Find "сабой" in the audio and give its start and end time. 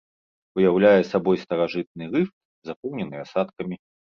1.11-1.37